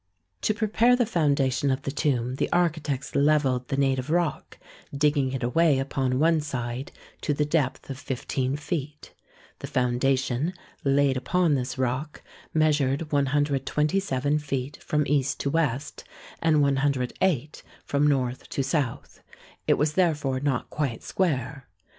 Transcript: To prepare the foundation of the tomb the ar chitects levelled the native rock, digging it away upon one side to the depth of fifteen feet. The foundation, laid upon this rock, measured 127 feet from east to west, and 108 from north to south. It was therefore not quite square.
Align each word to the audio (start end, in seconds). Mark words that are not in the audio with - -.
To 0.41 0.55
prepare 0.55 0.95
the 0.95 1.05
foundation 1.05 1.69
of 1.69 1.83
the 1.83 1.91
tomb 1.91 2.37
the 2.37 2.51
ar 2.51 2.71
chitects 2.71 3.13
levelled 3.13 3.67
the 3.67 3.77
native 3.77 4.09
rock, 4.09 4.57
digging 4.91 5.31
it 5.33 5.43
away 5.43 5.77
upon 5.77 6.17
one 6.17 6.41
side 6.41 6.91
to 7.21 7.35
the 7.35 7.45
depth 7.45 7.87
of 7.87 7.99
fifteen 7.99 8.55
feet. 8.57 9.13
The 9.59 9.67
foundation, 9.67 10.53
laid 10.83 11.17
upon 11.17 11.53
this 11.53 11.77
rock, 11.77 12.23
measured 12.51 13.11
127 13.11 14.39
feet 14.39 14.81
from 14.81 15.05
east 15.05 15.39
to 15.41 15.51
west, 15.51 16.03
and 16.41 16.63
108 16.63 17.61
from 17.85 18.07
north 18.07 18.49
to 18.49 18.63
south. 18.63 19.21
It 19.67 19.75
was 19.75 19.93
therefore 19.93 20.39
not 20.39 20.71
quite 20.71 21.03
square. 21.03 21.69